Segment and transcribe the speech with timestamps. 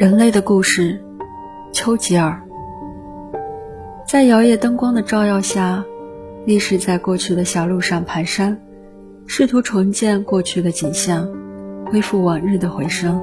[0.00, 0.98] 人类的故事，
[1.72, 2.40] 丘吉尔。
[4.08, 5.84] 在摇曳灯光的照耀下，
[6.46, 8.56] 历史在过去的小路上蹒跚，
[9.26, 11.28] 试图重建过去的景象，
[11.84, 13.20] 恢复往日的回声，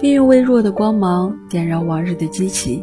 [0.00, 2.82] 并用微弱的光芒点燃往日的激情。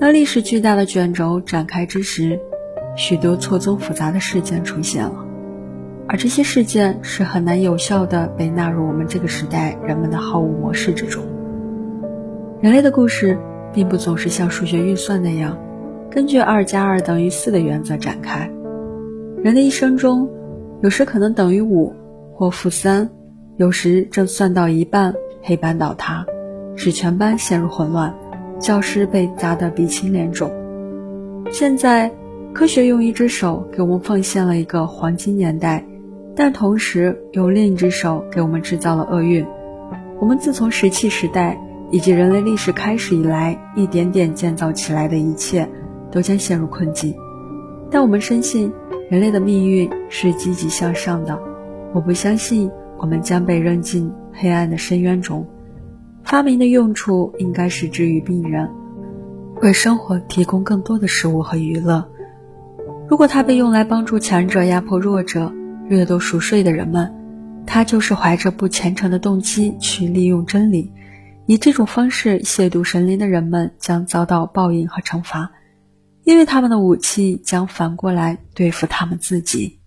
[0.00, 2.40] 当历史巨大的卷轴展开之时，
[2.96, 5.24] 许多错综复杂的事件出现了，
[6.08, 11.22] 而这些事件是很难有效地被纳入我们这个时代人们的好恶模式之中。
[12.64, 13.38] 人类的故事
[13.74, 15.54] 并不总是像数学运算那样，
[16.10, 18.50] 根据二加二等于四的原则展开。
[19.42, 20.26] 人的一生中，
[20.82, 21.92] 有时可能等于五
[22.32, 23.10] 或负三，
[23.58, 26.24] 有时正算到一半，黑板倒塌，
[26.74, 28.14] 使全班陷入混乱，
[28.58, 30.50] 教师被砸得鼻青脸肿。
[31.50, 32.10] 现在，
[32.54, 35.84] 科学用一只手给我们奉献了一个黄金年代，
[36.34, 39.44] 但同时用另一只手给我们制造了厄运。
[40.18, 41.60] 我们自从石器时代。
[41.94, 45.70] 以及人类历史开始以来一点点建造起来的一切，
[46.10, 47.14] 都将陷入困境。
[47.88, 48.72] 但我们深信，
[49.08, 51.38] 人类的命运是积极向上的。
[51.92, 55.46] 我不相信我们将被扔进黑暗的深渊中。
[56.24, 58.68] 发明的用处应该是治愈病人，
[59.62, 62.04] 为生活提供更多的食物和娱乐。
[63.06, 65.52] 如果它被用来帮助强者压迫弱者、
[65.88, 67.14] 掠夺熟睡的人们，
[67.64, 70.90] 它就是怀着不虔诚的动机去利用真理。
[71.46, 75.50] 以这种方式亵渎神灵的人们将遭到报应和惩罚，
[76.24, 79.78] 因为他们的武器将反过来对付他们自己。